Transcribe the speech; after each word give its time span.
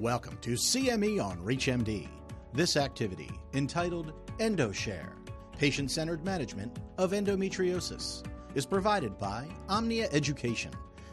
Welcome 0.00 0.38
to 0.42 0.50
CME 0.50 1.20
on 1.20 1.38
ReachMD. 1.38 2.06
This 2.52 2.76
activity, 2.76 3.32
entitled 3.52 4.12
EndoShare 4.38 5.10
Patient 5.58 5.90
Centered 5.90 6.24
Management 6.24 6.78
of 6.98 7.10
Endometriosis, 7.10 8.24
is 8.54 8.64
provided 8.64 9.18
by 9.18 9.48
Omnia 9.68 10.08
Education 10.12 10.70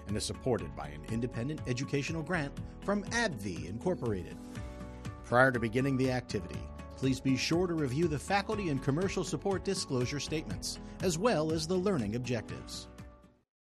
and 0.07 0.15
is 0.15 0.23
supported 0.23 0.75
by 0.75 0.89
an 0.89 1.01
independent 1.11 1.61
educational 1.65 2.21
grant 2.21 2.53
from 2.83 3.03
AbbVie 3.05 3.67
Incorporated. 3.67 4.37
Prior 5.23 5.51
to 5.51 5.59
beginning 5.59 5.97
the 5.97 6.11
activity, 6.11 6.61
please 6.95 7.19
be 7.19 7.35
sure 7.35 7.65
to 7.65 7.73
review 7.73 8.07
the 8.07 8.19
faculty 8.19 8.69
and 8.69 8.83
commercial 8.83 9.23
support 9.23 9.63
disclosure 9.63 10.19
statements, 10.19 10.79
as 11.01 11.17
well 11.17 11.51
as 11.51 11.65
the 11.65 11.73
learning 11.73 12.15
objectives. 12.15 12.87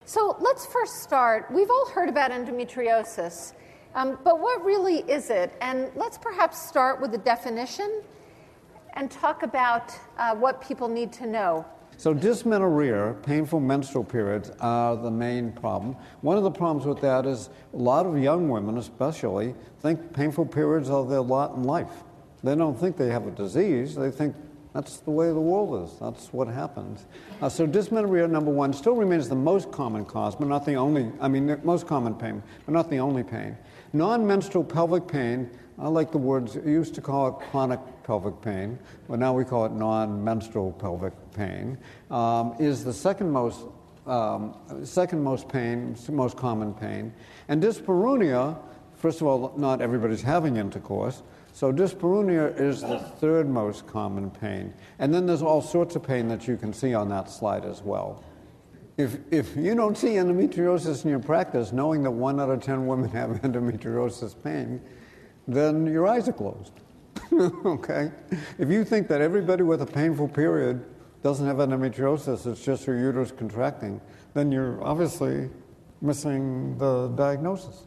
So 0.05 0.37
let's 0.41 0.67
first 0.67 1.01
start. 1.05 1.47
We've 1.53 1.71
all 1.71 1.89
heard 1.91 2.09
about 2.09 2.33
endometriosis, 2.33 3.53
um, 3.95 4.19
but 4.25 4.41
what 4.41 4.65
really 4.65 4.99
is 5.11 5.31
it? 5.31 5.53
And 5.61 5.91
let's 5.95 6.19
perhaps 6.19 6.61
start 6.61 7.01
with 7.01 7.13
the 7.13 7.19
definition 7.19 8.03
and 8.95 9.11
talk 9.11 9.43
about 9.43 9.93
uh, 10.19 10.35
what 10.35 10.61
people 10.61 10.89
need 10.89 11.13
to 11.15 11.27
know. 11.27 11.65
So, 11.99 12.13
dysmenorrhea, 12.15 13.17
painful 13.23 13.61
menstrual 13.61 14.05
periods, 14.05 14.51
are 14.61 14.97
the 14.97 15.11
main 15.11 15.53
problem. 15.53 15.95
One 16.23 16.37
of 16.37 16.43
the 16.43 16.51
problems 16.51 16.87
with 16.87 17.01
that 17.03 17.27
is 17.27 17.51
a 17.73 17.77
lot 17.77 18.07
of 18.07 18.19
young 18.19 18.49
women, 18.49 18.79
especially, 18.79 19.55
think 19.81 20.13
painful 20.13 20.47
periods 20.47 20.91
are 20.91 21.05
their 21.05 21.21
lot 21.21 21.55
in 21.55 21.65
life. 21.65 22.03
They 22.43 22.57
don't 22.57 22.79
think 22.79 22.97
they 22.97 23.11
have 23.11 23.27
a 23.27 23.31
disease, 23.31 23.95
they 23.95 24.11
think 24.11 24.35
that's 24.75 24.99
the 24.99 25.11
way 25.11 25.27
the 25.29 25.35
world 25.35 25.87
is. 25.87 25.99
That's 25.99 26.33
what 26.33 26.49
happens. 26.49 27.07
Uh, 27.43 27.49
so 27.49 27.67
dysmenorrhea, 27.67 28.27
number 28.27 28.51
one, 28.51 28.73
still 28.73 28.97
remains 28.97 29.29
the 29.29 29.35
most 29.35 29.71
common 29.71 30.05
cause, 30.05 30.35
but 30.35 30.49
not 30.49 30.65
the 30.65 30.75
only, 30.75 31.13
I 31.21 31.29
mean, 31.29 31.47
the 31.47 31.59
most 31.59 31.87
common 31.87 32.15
pain, 32.15 32.43
but 32.65 32.73
not 32.73 32.89
the 32.89 32.99
only 32.99 33.23
pain. 33.23 33.57
Non-menstrual 33.93 34.65
pelvic 34.65 35.07
pain, 35.07 35.51
I 35.79 35.89
like 35.89 36.13
the 36.13 36.19
words, 36.19 36.57
used 36.65 36.95
to 36.95 37.01
call 37.01 37.29
it 37.29 37.51
chronic 37.51 37.81
pelvic 38.05 38.41
pain, 38.41 38.79
but 39.09 39.19
now 39.19 39.35
we 39.35 39.45
call 39.45 39.67
it 39.67 39.73
non-menstrual 39.73 40.73
pelvic 40.73 41.13
pain, 41.35 41.77
um, 42.11 42.55
is 42.59 42.85
the 42.85 42.93
second 42.93 43.31
most, 43.31 43.67
um, 44.07 44.57
second 44.85 45.23
most 45.23 45.49
pain, 45.49 45.95
most 46.09 46.37
common 46.37 46.73
pain. 46.73 47.13
And 47.49 47.63
dyspareunia, 47.63 48.59
first 48.95 49.21
of 49.21 49.27
all, 49.27 49.53
not 49.57 49.83
everybody's 49.83 50.23
having 50.23 50.57
intercourse, 50.57 51.23
so 51.53 51.71
dyspareunia 51.71 52.59
is 52.59 52.81
the 52.81 52.99
third 52.99 53.47
most 53.47 53.87
common 53.87 54.31
pain. 54.31 54.73
And 54.99 55.13
then 55.13 55.27
there's 55.27 55.43
all 55.43 55.61
sorts 55.61 55.97
of 55.97 56.03
pain 56.03 56.29
that 56.29 56.49
you 56.49 56.57
can 56.57 56.73
see 56.73 56.95
on 56.95 57.11
that 57.11 57.29
slide 57.29 57.67
as 57.67 57.83
well. 57.83 58.25
If, 59.03 59.19
if 59.33 59.57
you 59.57 59.75
don't 59.75 59.99
see 59.99 60.11
endometriosis 60.11 61.05
in 61.05 61.11
your 61.11 61.19
practice, 61.19 61.73
knowing 61.73 62.05
that 62.05 62.11
one 62.13 62.39
out 62.39 62.51
of 62.51 62.63
10 62.63 62.87
women 62.87 63.11
have 63.21 63.31
endometriosis 63.43 64.41
pain, 64.43 64.81
then 65.49 65.87
your 65.87 66.07
eyes 66.07 66.29
are 66.29 66.33
closed. 66.33 66.73
okay? 67.33 68.13
If 68.59 68.69
you 68.69 68.85
think 68.85 69.09
that 69.09 69.21
everybody 69.21 69.65
with 69.65 69.83
a 69.83 69.87
painful 69.87 70.29
period 70.29 70.85
doesn't 71.25 71.47
have 71.47 71.57
endometriosis, 71.57 72.47
it's 72.47 72.65
just 72.65 72.87
your 72.87 72.97
uterus 72.97 73.33
contracting, 73.33 74.01
then 74.35 74.53
you're 74.53 74.83
obviously 74.85 75.51
missing 76.01 76.79
the 76.79 77.09
diagnosis. 77.09 77.87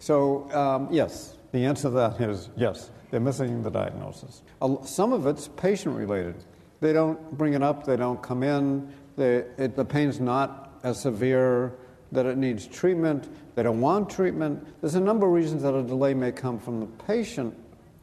So, 0.00 0.50
um, 0.52 0.88
yes, 0.90 1.36
the 1.52 1.64
answer 1.64 1.82
to 1.82 1.90
that 1.90 2.20
is 2.20 2.50
yes. 2.56 2.90
They're 3.10 3.20
missing 3.20 3.62
the 3.62 3.70
diagnosis. 3.70 4.42
Some 4.84 5.12
of 5.12 5.26
it's 5.26 5.48
patient 5.48 5.96
related. 5.96 6.44
They 6.80 6.92
don't 6.92 7.18
bring 7.36 7.54
it 7.54 7.62
up, 7.62 7.84
they 7.84 7.96
don't 7.96 8.22
come 8.22 8.42
in, 8.42 8.92
they, 9.18 9.44
it, 9.62 9.76
the 9.76 9.84
pain's 9.84 10.20
not 10.20 10.78
as 10.82 11.00
severe 11.00 11.74
that 12.12 12.24
it 12.24 12.38
needs 12.38 12.66
treatment, 12.66 13.28
they 13.54 13.62
don't 13.62 13.82
want 13.82 14.08
treatment. 14.08 14.66
There's 14.80 14.94
a 14.94 15.00
number 15.00 15.26
of 15.26 15.32
reasons 15.32 15.62
that 15.62 15.74
a 15.74 15.82
delay 15.82 16.14
may 16.14 16.32
come 16.32 16.58
from 16.58 16.80
the 16.80 16.86
patient, 17.04 17.54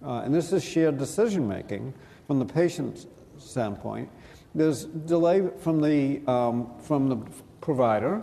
uh, 0.05 0.21
and 0.23 0.33
this 0.33 0.53
is 0.53 0.63
shared 0.63 0.99
decision 0.99 1.47
making 1.47 1.93
from 2.27 2.37
the 2.37 2.45
patient's 2.45 3.07
standpoint. 3.39 4.09
There's 4.53 4.85
delay 4.85 5.49
from 5.59 5.81
the, 5.81 6.21
um, 6.27 6.71
from 6.79 7.09
the 7.09 7.17
provider, 7.61 8.21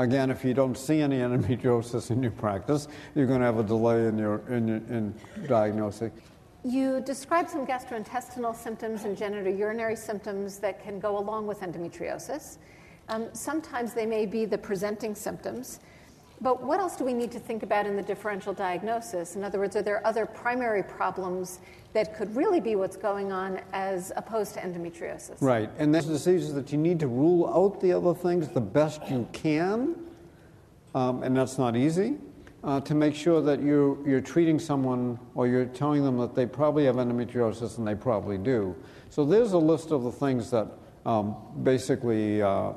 Again, 0.00 0.30
if 0.30 0.46
you 0.46 0.54
don't 0.54 0.78
see 0.78 1.00
any 1.00 1.18
endometriosis 1.18 2.10
in 2.10 2.22
your 2.22 2.32
practice, 2.32 2.88
you're 3.14 3.26
going 3.26 3.40
to 3.40 3.46
have 3.46 3.58
a 3.58 3.62
delay 3.62 4.06
in 4.06 4.18
your 4.18 4.38
in, 4.48 4.68
in 4.68 5.14
diagnosing. 5.46 6.10
You 6.64 7.00
described 7.00 7.48
some 7.48 7.66
gastrointestinal 7.66 8.54
symptoms 8.54 9.04
and 9.04 9.16
genitourinary 9.16 9.96
symptoms 9.96 10.58
that 10.58 10.82
can 10.82 11.00
go 11.00 11.18
along 11.18 11.46
with 11.46 11.60
endometriosis. 11.60 12.58
Um, 13.08 13.28
sometimes 13.32 13.94
they 13.94 14.04
may 14.04 14.26
be 14.26 14.44
the 14.44 14.58
presenting 14.58 15.14
symptoms. 15.14 15.80
But 16.42 16.62
what 16.62 16.80
else 16.80 16.96
do 16.96 17.04
we 17.04 17.12
need 17.12 17.30
to 17.32 17.38
think 17.38 17.62
about 17.62 17.86
in 17.86 17.96
the 17.96 18.02
differential 18.02 18.54
diagnosis? 18.54 19.36
In 19.36 19.44
other 19.44 19.58
words, 19.58 19.76
are 19.76 19.82
there 19.82 20.06
other 20.06 20.24
primary 20.24 20.82
problems 20.82 21.60
that 21.92 22.16
could 22.16 22.34
really 22.34 22.60
be 22.60 22.76
what's 22.76 22.96
going 22.96 23.30
on 23.30 23.60
as 23.72 24.12
opposed 24.16 24.54
to 24.54 24.60
endometriosis? 24.60 25.40
Right, 25.40 25.70
and 25.78 25.94
that's 25.94 26.06
diseases 26.06 26.54
that 26.54 26.72
you 26.72 26.78
need 26.78 26.98
to 27.00 27.08
rule 27.08 27.46
out 27.46 27.80
the 27.80 27.92
other 27.92 28.14
things 28.14 28.48
the 28.48 28.60
best 28.60 29.02
you 29.10 29.28
can, 29.32 29.96
um, 30.94 31.22
and 31.22 31.36
that's 31.36 31.58
not 31.58 31.76
easy. 31.76 32.16
Uh, 32.62 32.78
to 32.78 32.94
make 32.94 33.14
sure 33.14 33.40
that 33.40 33.62
you're, 33.62 33.96
you're 34.06 34.20
treating 34.20 34.58
someone 34.58 35.18
or 35.34 35.46
you're 35.46 35.64
telling 35.64 36.04
them 36.04 36.18
that 36.18 36.34
they 36.34 36.44
probably 36.44 36.84
have 36.84 36.96
endometriosis 36.96 37.78
and 37.78 37.88
they 37.88 37.94
probably 37.94 38.36
do. 38.36 38.76
So 39.08 39.24
there's 39.24 39.52
a 39.52 39.58
list 39.58 39.92
of 39.92 40.02
the 40.02 40.12
things 40.12 40.50
that 40.50 40.68
um, 41.06 41.36
basically 41.62 42.42
uh, 42.42 42.72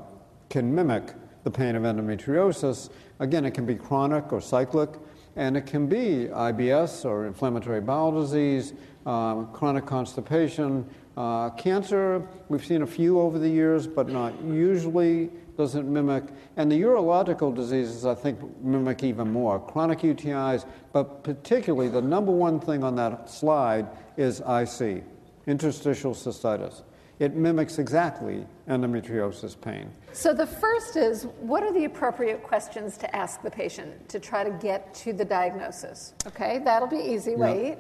can 0.50 0.74
mimic 0.74 1.14
the 1.44 1.52
pain 1.52 1.76
of 1.76 1.84
endometriosis. 1.84 2.92
Again, 3.20 3.46
it 3.46 3.52
can 3.52 3.66
be 3.66 3.76
chronic 3.76 4.32
or 4.32 4.40
cyclic, 4.40 4.90
and 5.36 5.58
it 5.58 5.66
can 5.66 5.88
be 5.88 6.30
IBS 6.32 7.06
or 7.06 7.26
inflammatory 7.28 7.82
bowel 7.82 8.12
disease, 8.22 8.74
um, 9.06 9.52
chronic 9.52 9.86
constipation, 9.86 10.90
uh, 11.18 11.50
cancer. 11.52 12.26
We've 12.50 12.66
seen 12.66 12.84
a 12.84 12.88
few 12.88 13.20
over 13.20 13.38
the 13.38 13.50
years, 13.50 13.86
but 13.88 14.08
not 14.08 14.34
usually 14.44 15.30
doesn't 15.58 15.92
mimic. 15.92 16.24
And 16.58 16.72
the 16.72 16.82
urological 16.82 17.54
diseases, 17.54 18.06
I 18.06 18.16
think, 18.16 18.40
mimic 18.62 19.04
even 19.04 19.32
more. 19.32 19.60
Chronic 19.60 20.00
UTIs, 20.00 20.66
but 20.92 21.24
particularly 21.24 21.90
the 21.90 22.02
number 22.02 22.32
one 22.32 22.60
thing 22.60 22.84
on 22.84 22.96
that 22.96 23.30
slide 23.30 23.88
is 24.18 24.40
IC, 24.42 25.04
interstitial 25.48 26.14
cystitis. 26.14 26.82
It 27.20 27.36
mimics 27.36 27.78
exactly 27.78 28.46
endometriosis 28.68 29.60
pain. 29.60 29.92
So, 30.14 30.34
the 30.34 30.48
first 30.48 30.98
is 30.98 31.28
what 31.40 31.64
are 31.64 31.72
the 31.72 31.86
appropriate 31.86 32.44
questions 32.44 32.98
to 32.98 33.16
ask 33.16 33.42
the 33.42 33.52
patient 33.52 34.10
to 34.10 34.20
try 34.20 34.44
to 34.44 34.50
get 34.50 34.94
to 34.96 35.14
the 35.14 35.24
diagnosis? 35.24 36.14
Okay, 36.28 36.60
that'll 36.66 36.88
be 36.88 36.98
easy, 36.98 37.36
wait. 37.36 37.78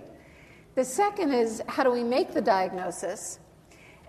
The 0.76 0.86
second 0.86 1.34
is 1.34 1.62
how 1.68 1.84
do 1.84 1.92
we 1.92 2.04
make 2.04 2.34
the 2.34 2.42
diagnosis? 2.42 3.40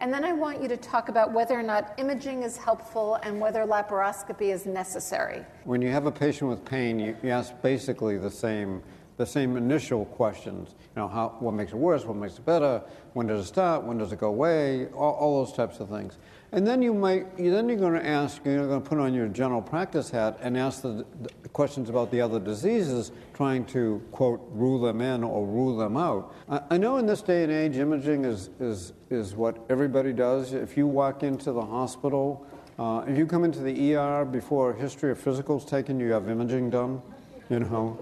And 0.04 0.12
then 0.12 0.22
I 0.22 0.34
want 0.34 0.60
you 0.60 0.68
to 0.68 0.76
talk 0.76 1.08
about 1.08 1.32
whether 1.32 1.58
or 1.58 1.62
not 1.62 1.94
imaging 1.96 2.42
is 2.42 2.58
helpful 2.58 3.14
and 3.22 3.40
whether 3.40 3.60
laparoscopy 3.60 4.52
is 4.52 4.66
necessary. 4.66 5.42
When 5.64 5.80
you 5.80 5.88
have 5.88 6.04
a 6.04 6.12
patient 6.12 6.50
with 6.50 6.62
pain, 6.62 7.00
you, 7.00 7.16
ask 7.30 7.54
basically 7.62 8.18
the 8.18 8.30
same 8.30 8.82
the 9.16 9.26
same 9.26 9.56
initial 9.56 10.04
questions. 10.06 10.74
You 10.96 11.02
know, 11.02 11.08
how, 11.08 11.36
what 11.38 11.52
makes 11.54 11.72
it 11.72 11.76
worse? 11.76 12.04
What 12.04 12.16
makes 12.16 12.38
it 12.38 12.44
better? 12.44 12.82
When 13.12 13.26
does 13.26 13.44
it 13.44 13.48
start? 13.48 13.84
When 13.84 13.98
does 13.98 14.12
it 14.12 14.18
go 14.18 14.28
away? 14.28 14.88
All, 14.88 15.12
all 15.12 15.44
those 15.44 15.54
types 15.54 15.80
of 15.80 15.88
things. 15.88 16.18
And 16.54 16.64
then 16.64 16.82
you 16.82 16.94
might, 16.94 17.36
then 17.36 17.68
you're 17.68 17.78
going 17.78 17.94
to 17.94 18.06
ask, 18.06 18.40
you're 18.44 18.68
going 18.68 18.80
to 18.80 18.88
put 18.88 18.98
on 18.98 19.12
your 19.12 19.26
general 19.26 19.60
practice 19.60 20.08
hat 20.10 20.38
and 20.40 20.56
ask 20.56 20.82
the, 20.82 21.04
the, 21.22 21.48
questions 21.48 21.88
about 21.88 22.10
the 22.12 22.20
other 22.20 22.38
diseases, 22.38 23.10
trying 23.32 23.64
to 23.64 24.00
quote 24.12 24.40
rule 24.52 24.80
them 24.80 25.00
in 25.00 25.24
or 25.24 25.44
rule 25.46 25.76
them 25.76 25.96
out. 25.96 26.32
I, 26.48 26.60
I 26.70 26.76
know 26.76 26.96
in 26.98 27.06
this 27.06 27.22
day 27.22 27.42
and 27.42 27.52
age, 27.52 27.76
imaging 27.76 28.24
is 28.24 28.50
is 28.60 28.92
is 29.10 29.34
what 29.34 29.64
everybody 29.68 30.12
does. 30.12 30.52
If 30.52 30.76
you 30.76 30.86
walk 30.86 31.22
into 31.22 31.52
the 31.52 31.62
hospital, 31.62 32.46
uh, 32.78 33.04
if 33.06 33.16
you 33.16 33.26
come 33.26 33.44
into 33.44 33.60
the 33.60 33.94
ER 33.94 34.24
before 34.24 34.70
a 34.70 34.76
history 34.76 35.10
of 35.10 35.18
physicals 35.18 35.68
taken, 35.68 35.98
you 35.98 36.12
have 36.12 36.28
imaging 36.28 36.70
done. 36.70 37.02
You 37.50 37.60
know. 37.60 37.98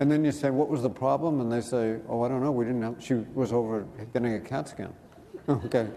And 0.00 0.10
then 0.10 0.24
you 0.24 0.32
say, 0.32 0.50
what 0.50 0.68
was 0.68 0.82
the 0.82 0.90
problem? 0.90 1.40
And 1.40 1.50
they 1.50 1.60
say, 1.60 1.98
oh, 2.08 2.22
I 2.22 2.28
don't 2.28 2.42
know. 2.42 2.50
We 2.50 2.64
didn't 2.64 2.82
have, 2.82 2.96
she 2.98 3.14
was 3.34 3.52
over 3.52 3.86
getting 4.12 4.34
a 4.34 4.40
CAT 4.40 4.68
scan. 4.68 4.92
okay. 5.48 5.88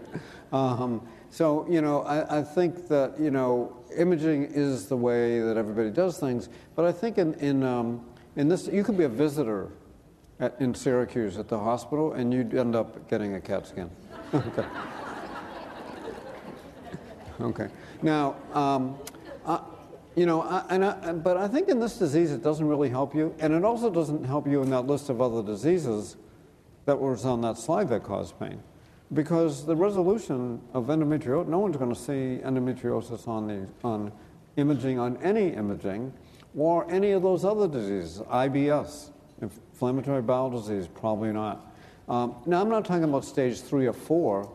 Um, 0.52 1.06
so, 1.30 1.66
you 1.68 1.80
know, 1.80 2.02
I, 2.02 2.38
I, 2.38 2.42
think 2.42 2.88
that, 2.88 3.18
you 3.18 3.30
know, 3.30 3.76
imaging 3.96 4.44
is 4.44 4.86
the 4.86 4.96
way 4.96 5.40
that 5.40 5.56
everybody 5.56 5.90
does 5.90 6.18
things. 6.18 6.48
But 6.74 6.84
I 6.84 6.92
think 6.92 7.18
in, 7.18 7.34
in, 7.34 7.62
um, 7.62 8.04
in 8.36 8.48
this, 8.48 8.66
you 8.66 8.84
could 8.84 8.96
be 8.96 9.04
a 9.04 9.08
visitor 9.08 9.70
at, 10.40 10.54
in 10.60 10.74
Syracuse 10.74 11.38
at 11.38 11.48
the 11.48 11.58
hospital 11.58 12.12
and 12.12 12.32
you'd 12.32 12.54
end 12.54 12.76
up 12.76 13.08
getting 13.08 13.34
a 13.34 13.40
CAT 13.40 13.66
scan. 13.66 13.90
okay. 14.34 14.66
okay. 17.40 17.68
Now, 18.02 18.36
um, 18.54 18.98
you 20.16 20.26
know, 20.26 20.42
I, 20.42 20.64
and 20.70 20.84
I, 20.84 21.12
but 21.12 21.36
I 21.36 21.48
think 21.48 21.68
in 21.68 21.80
this 21.80 21.98
disease 21.98 22.32
it 22.32 22.42
doesn't 22.42 22.66
really 22.66 22.88
help 22.88 23.14
you, 23.14 23.34
and 23.38 23.52
it 23.52 23.64
also 23.64 23.90
doesn't 23.90 24.24
help 24.24 24.46
you 24.46 24.62
in 24.62 24.70
that 24.70 24.86
list 24.86 25.08
of 25.10 25.20
other 25.20 25.42
diseases 25.42 26.16
that 26.86 26.98
was 26.98 27.24
on 27.24 27.40
that 27.42 27.58
slide 27.58 27.88
that 27.90 28.02
cause 28.02 28.32
pain. 28.32 28.62
Because 29.12 29.64
the 29.64 29.76
resolution 29.76 30.60
of 30.74 30.86
endometriosis, 30.86 31.48
no 31.48 31.58
one's 31.58 31.76
going 31.76 31.94
to 31.94 32.00
see 32.00 32.42
endometriosis 32.44 33.26
on, 33.26 33.46
the, 33.46 33.66
on 33.82 34.12
imaging, 34.56 34.98
on 34.98 35.16
any 35.18 35.48
imaging, 35.48 36.12
or 36.56 36.90
any 36.90 37.12
of 37.12 37.22
those 37.22 37.44
other 37.44 37.68
diseases, 37.68 38.20
IBS, 38.20 39.10
Inflammatory 39.40 40.22
bowel 40.22 40.50
disease, 40.50 40.88
probably 40.88 41.32
not. 41.32 41.72
Um, 42.08 42.34
now, 42.46 42.60
I'm 42.60 42.68
not 42.68 42.84
talking 42.84 43.04
about 43.04 43.24
stage 43.24 43.60
three 43.60 43.86
or 43.86 43.92
four, 43.92 44.50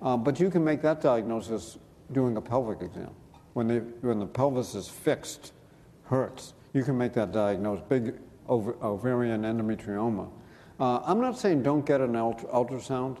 uh, 0.00 0.16
but 0.16 0.38
you 0.38 0.50
can 0.50 0.62
make 0.62 0.82
that 0.82 1.00
diagnosis 1.00 1.78
doing 2.12 2.36
a 2.36 2.40
pelvic 2.40 2.80
exam. 2.82 3.10
When 3.52 3.68
the, 3.68 3.78
when 4.00 4.18
the 4.18 4.26
pelvis 4.26 4.74
is 4.74 4.88
fixed, 4.88 5.52
hurts, 6.04 6.54
you 6.72 6.84
can 6.84 6.96
make 6.96 7.12
that 7.14 7.32
diagnosis, 7.32 7.84
big 7.88 8.14
ov- 8.48 8.76
ovarian 8.82 9.42
endometrioma. 9.42 10.30
Uh, 10.78 11.00
I'm 11.04 11.20
not 11.20 11.38
saying 11.38 11.62
don't 11.62 11.84
get 11.84 12.00
an 12.00 12.14
ultrasound 12.14 13.18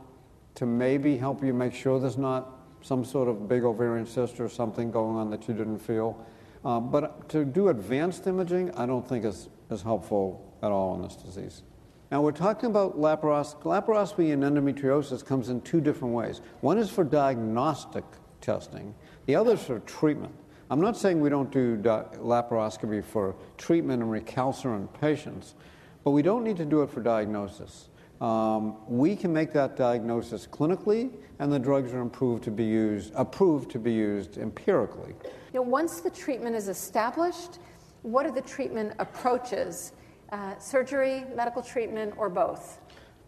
to 0.54 0.66
maybe 0.66 1.16
help 1.16 1.44
you 1.44 1.52
make 1.52 1.74
sure 1.74 2.00
there's 2.00 2.18
not 2.18 2.58
some 2.82 3.04
sort 3.04 3.28
of 3.28 3.48
big 3.48 3.64
ovarian 3.64 4.06
cyst 4.06 4.40
or 4.40 4.48
something 4.48 4.90
going 4.90 5.16
on 5.16 5.30
that 5.30 5.46
you 5.46 5.54
didn't 5.54 5.78
feel. 5.78 6.24
Uh, 6.64 6.80
but 6.80 7.28
to 7.28 7.44
do 7.44 7.68
advanced 7.68 8.26
imaging, 8.26 8.70
I 8.72 8.86
don't 8.86 9.06
think 9.06 9.24
is, 9.24 9.48
is 9.70 9.82
helpful 9.82 10.54
at 10.62 10.70
all 10.70 10.94
in 10.94 11.02
this 11.02 11.16
disease. 11.16 11.62
Now, 12.10 12.22
we're 12.22 12.32
talking 12.32 12.70
about 12.70 12.98
laparoscopy. 12.98 13.62
Laparoscopy 13.62 14.30
in 14.30 14.40
endometriosis 14.40 15.24
comes 15.24 15.48
in 15.48 15.60
two 15.60 15.80
different 15.80 16.12
ways. 16.12 16.40
One 16.60 16.76
is 16.76 16.90
for 16.90 17.04
diagnostic 17.04 18.04
testing, 18.40 18.94
the 19.30 19.36
other 19.36 19.52
is 19.52 19.62
for 19.62 19.78
treatment. 19.80 20.34
I'm 20.70 20.80
not 20.80 20.96
saying 20.96 21.20
we 21.20 21.30
don't 21.30 21.52
do 21.52 21.76
laparoscopy 21.76 23.04
for 23.04 23.36
treatment 23.58 24.02
and 24.02 24.10
recalcitrant 24.10 24.92
patients, 25.00 25.54
but 26.02 26.10
we 26.10 26.20
don't 26.20 26.42
need 26.42 26.56
to 26.56 26.64
do 26.64 26.82
it 26.82 26.90
for 26.90 27.00
diagnosis. 27.00 27.90
Um, 28.20 28.74
we 28.88 29.14
can 29.14 29.32
make 29.32 29.52
that 29.52 29.76
diagnosis 29.76 30.48
clinically, 30.48 31.12
and 31.38 31.52
the 31.52 31.60
drugs 31.60 31.92
are 31.92 32.02
approved 32.02 32.42
to 32.42 32.50
be 32.50 32.64
used, 32.64 33.12
approved 33.14 33.70
to 33.70 33.78
be 33.78 33.92
used 33.92 34.36
empirically. 34.36 35.14
Now, 35.54 35.62
once 35.62 36.00
the 36.00 36.10
treatment 36.10 36.56
is 36.56 36.66
established, 36.66 37.60
what 38.02 38.26
are 38.26 38.32
the 38.32 38.42
treatment 38.42 38.94
approaches? 38.98 39.92
Uh, 40.32 40.58
surgery, 40.58 41.24
medical 41.36 41.62
treatment, 41.62 42.14
or 42.16 42.28
both? 42.28 42.80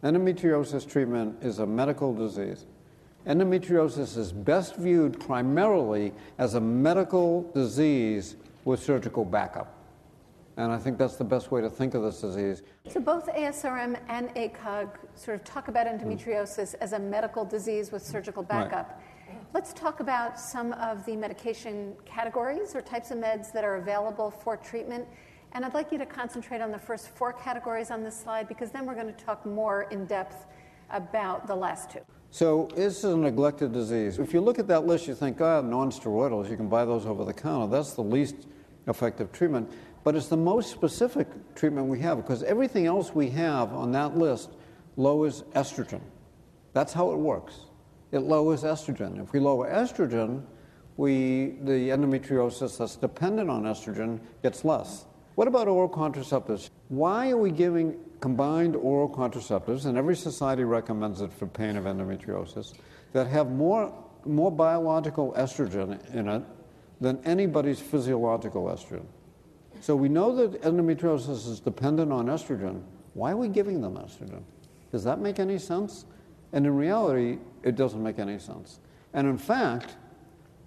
Endometriosis 0.03 0.85
treatment 0.85 1.41
is 1.45 1.61
a 1.61 1.67
medical 1.67 2.13
disease. 2.13 2.67
Endometriosis 3.27 4.17
is 4.17 4.33
best 4.33 4.75
viewed 4.75 5.19
primarily 5.21 6.13
as 6.39 6.55
a 6.55 6.61
medical 6.61 7.43
disease 7.53 8.35
with 8.65 8.83
surgical 8.83 9.25
backup. 9.25 9.79
And 10.57 10.73
I 10.73 10.79
think 10.79 10.99
that's 10.99 11.17
the 11.17 11.25
best 11.25 11.53
way 11.53 11.61
to 11.61 11.71
think 11.71 11.95
of 11.95 12.03
this 12.03 12.21
disease. 12.21 12.63
So 12.89 13.01
both 13.01 13.29
ASRM 13.29 13.99
and 14.09 14.29
ACOG 14.35 14.89
sort 15.15 15.37
of 15.37 15.45
talk 15.45 15.69
about 15.69 15.87
endometriosis 15.87 16.75
as 16.81 16.93
a 16.93 16.99
medical 16.99 17.45
disease 17.45 17.93
with 17.93 18.05
surgical 18.05 18.43
backup. 18.43 19.01
Right. 19.29 19.39
Let's 19.55 19.73
talk 19.73 20.01
about 20.01 20.39
some 20.39 20.73
of 20.73 21.07
the 21.07 21.17
medication 21.17 21.95
categories 22.05 22.75
or 22.75 22.83
types 22.83 23.13
of 23.13 23.19
meds 23.19 23.53
that 23.53 23.63
are 23.63 23.77
available 23.77 24.31
for 24.31 24.57
treatment. 24.57 25.07
And 25.53 25.65
I'd 25.65 25.75
like 25.75 25.93
you 25.93 25.99
to 25.99 26.07
concentrate 26.07 26.61
on 26.61 26.73
the 26.73 26.79
first 26.79 27.09
four 27.11 27.33
categories 27.33 27.91
on 27.91 28.03
this 28.03 28.19
slide 28.19 28.49
because 28.49 28.71
then 28.73 28.85
we're 28.85 28.95
going 28.95 29.15
to 29.15 29.25
talk 29.25 29.47
more 29.47 29.83
in 29.91 30.07
depth 30.07 30.47
about 30.91 31.47
the 31.47 31.55
last 31.55 31.91
two. 31.91 32.01
So 32.33 32.67
this 32.75 32.97
is 32.97 33.05
a 33.05 33.17
neglected 33.17 33.75
disease. 33.75 34.19
If 34.19 34.33
you 34.33 34.41
look 34.41 34.59
at 34.59 34.67
that 34.69 34.87
list, 34.87 35.07
you 35.07 35.15
think, 35.15 35.39
oh, 35.43 35.61
non-steroidals, 35.61 36.49
you 36.49 36.57
can 36.57 36.67
buy 36.67 36.87
those 36.87 37.05
over 37.05 37.27
the 37.27 37.35
counter. 37.35 37.67
That's 37.71 37.93
the 37.93 38.03
least 38.03 38.47
effective 38.87 39.33
treatment. 39.33 39.71
But 40.03 40.17
it's 40.17 40.29
the 40.29 40.37
most 40.39 40.71
specific 40.71 41.29
treatment 41.55 41.89
we 41.89 42.01
have 42.01 42.17
because 42.17 42.43
everything 42.43 42.87
else 42.87 43.15
we 43.15 43.29
have 43.29 43.75
on 43.75 43.93
that 43.93 44.17
list 44.17 44.49
lowers 44.97 45.43
estrogen. 45.55 46.01
That's 46.73 46.95
how 46.95 47.13
it 47.13 47.19
works. 47.19 47.67
It 48.13 48.21
lowers 48.21 48.63
estrogen. 48.63 49.23
If 49.23 49.35
we 49.35 49.39
lower 49.39 49.71
estrogen, 49.71 50.43
we, 50.97 51.59
the 51.61 51.91
endometriosis 51.91 52.79
that's 52.79 52.97
dependent 52.97 53.51
on 53.51 53.65
estrogen 53.65 54.21
gets 54.43 54.65
less. 54.65 55.05
What 55.35 55.49
about 55.49 55.67
oral 55.67 55.89
contraceptives? 55.89 56.69
Why 56.89 57.31
are 57.31 57.37
we 57.37 57.51
giving 57.51 57.99
combined 58.21 58.77
oral 58.77 59.09
contraceptives, 59.09 59.87
and 59.87 59.97
every 59.97 60.17
society 60.17 60.65
recommends 60.65 61.21
it 61.21 61.33
for 61.33 61.47
pain 61.47 61.77
of 61.77 61.85
endometriosis, 61.85 62.75
that 63.13 63.27
have 63.27 63.51
more, 63.51 63.93
more 64.25 64.51
biological 64.51 65.33
estrogen 65.33 66.15
in 66.15 66.29
it 66.29 66.43
than 67.01 67.21
anybody's 67.25 67.81
physiological 67.81 68.65
estrogen? 68.67 69.07
So 69.81 69.97
we 69.97 70.09
know 70.09 70.35
that 70.37 70.63
endometriosis 70.63 71.49
is 71.49 71.61
dependent 71.61 72.13
on 72.13 72.27
estrogen. 72.27 72.83
Why 73.15 73.33
are 73.33 73.37
we 73.37 73.49
giving 73.49 73.81
them 73.81 73.97
estrogen? 73.97 74.43
Does 74.93 75.03
that 75.05 75.19
make 75.19 75.39
any 75.39 75.59
sense? 75.59 76.05
And 76.53 76.67
in 76.67 76.77
reality, 76.77 77.39
it 77.63 77.77
doesn't 77.77 78.03
make 78.03 78.19
any 78.19 78.39
sense. 78.39 78.79
And 79.15 79.27
in 79.27 79.39
fact, 79.39 79.97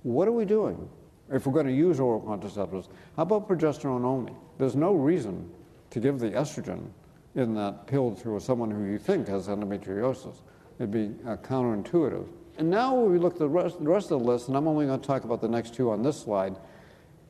what 0.04 0.28
are 0.28 0.32
we 0.32 0.46
doing 0.46 0.90
if 1.32 1.46
we're 1.46 1.54
going 1.54 1.68
to 1.68 1.74
use 1.74 2.00
oral 2.00 2.22
contraceptives? 2.22 2.88
How 3.16 3.24
about 3.24 3.48
progesterone 3.48 4.04
only? 4.04 4.34
There's 4.58 4.76
no 4.76 4.94
reason 4.94 5.50
to 5.90 6.00
give 6.00 6.20
the 6.20 6.32
estrogen 6.32 6.88
in 7.36 7.54
that 7.56 7.88
pill 7.88 8.16
to 8.16 8.40
someone 8.40 8.72
who 8.72 8.86
you 8.86 8.98
think 8.98 9.28
has 9.28 9.48
endometriosis. 9.48 10.38
It'd 10.80 10.92
be 10.92 11.12
uh, 11.28 11.38
counterintuitive. 11.38 12.28
And 12.58 12.70
now 12.70 12.96
we 12.96 13.18
look 13.18 13.34
at 13.34 13.40
the 13.40 13.50
rest, 13.50 13.80
the 13.80 13.90
rest 13.90 14.12
of 14.12 14.22
the 14.22 14.26
list, 14.26 14.48
and 14.48 14.56
I'm 14.56 14.68
only 14.68 14.86
going 14.86 15.00
to 15.00 15.06
talk 15.06 15.26
about 15.26 15.42
the 15.42 15.50
next 15.50 15.74
two 15.74 15.92
on 15.92 16.02
this 16.04 16.20
slide. 16.20 16.56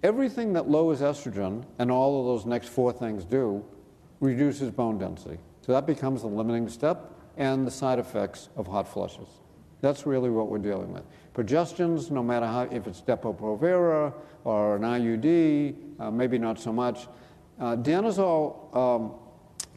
Everything 0.04 0.54
that 0.54 0.70
lowers 0.70 1.02
estrogen, 1.02 1.64
and 1.80 1.90
all 1.90 2.20
of 2.20 2.26
those 2.28 2.46
next 2.46 2.70
four 2.70 2.94
things 2.94 3.26
do, 3.26 3.66
reduces 4.20 4.70
bone 4.70 5.00
density. 5.00 5.40
So 5.62 5.72
that 5.72 5.88
becomes 5.88 6.22
the 6.22 6.28
limiting 6.28 6.70
step 6.70 7.12
and 7.38 7.66
the 7.66 7.72
side 7.72 7.98
effects 7.98 8.50
of 8.56 8.68
hot 8.68 8.88
flushes. 8.88 9.28
That's 9.82 10.06
really 10.06 10.30
what 10.30 10.48
we're 10.48 10.60
dealing 10.60 10.94
with. 10.94 11.04
Progestins, 11.36 12.10
no 12.10 12.24
matter 12.24 12.46
how, 12.46 12.62
if 12.72 12.88
it's 12.88 13.02
Depo-Provera 13.02 14.14
or 14.46 14.78
an 14.78 14.84
IUD, 14.84 15.76
uh, 16.00 16.10
maybe 16.10 16.38
not 16.38 16.58
so 16.60 16.72
much. 16.72 17.08
Uh, 17.60 17.76
um, 18.74 19.14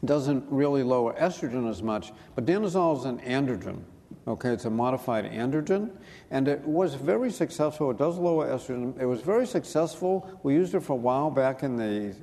doesn't 0.05 0.45
really 0.49 0.83
lower 0.83 1.13
estrogen 1.15 1.69
as 1.69 1.83
much, 1.83 2.13
but 2.35 2.45
danazol 2.45 2.97
is 2.97 3.05
an 3.05 3.19
androgen. 3.19 3.81
Okay, 4.27 4.49
it's 4.49 4.65
a 4.65 4.69
modified 4.69 5.25
androgen, 5.25 5.89
and 6.31 6.47
it 6.47 6.61
was 6.61 6.93
very 6.93 7.31
successful. 7.31 7.91
It 7.91 7.97
does 7.97 8.17
lower 8.17 8.47
estrogen. 8.47 8.99
It 8.99 9.05
was 9.05 9.21
very 9.21 9.45
successful. 9.45 10.39
We 10.43 10.53
used 10.53 10.75
it 10.75 10.81
for 10.81 10.93
a 10.93 10.97
while 10.97 11.31
back 11.31 11.63
in 11.63 11.75
the 11.75 12.15